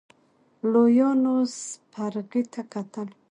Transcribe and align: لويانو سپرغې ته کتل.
لويانو 0.71 1.35
سپرغې 1.61 2.43
ته 2.53 2.61
کتل. 2.73 3.07